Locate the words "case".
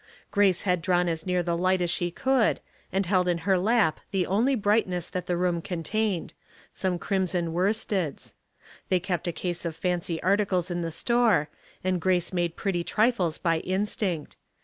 9.31-9.63